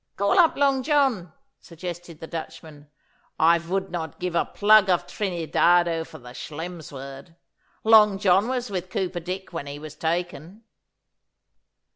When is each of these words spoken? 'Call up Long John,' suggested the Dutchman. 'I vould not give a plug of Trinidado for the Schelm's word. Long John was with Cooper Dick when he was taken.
'Call 0.15 0.39
up 0.39 0.57
Long 0.57 0.81
John,' 0.81 1.31
suggested 1.59 2.19
the 2.19 2.25
Dutchman. 2.25 2.89
'I 3.37 3.59
vould 3.59 3.91
not 3.91 4.19
give 4.19 4.33
a 4.33 4.45
plug 4.45 4.89
of 4.89 5.05
Trinidado 5.05 6.03
for 6.03 6.17
the 6.17 6.33
Schelm's 6.33 6.91
word. 6.91 7.35
Long 7.83 8.17
John 8.17 8.47
was 8.47 8.71
with 8.71 8.89
Cooper 8.89 9.19
Dick 9.19 9.53
when 9.53 9.67
he 9.67 9.77
was 9.77 9.93
taken. 9.93 10.63